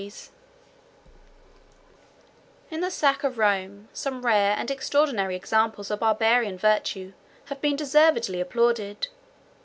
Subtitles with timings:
[2.71, 7.13] ]In the sack of Rome, some rare and extraordinary examples of Barbarian virtue
[7.45, 9.09] have been deservedly applauded.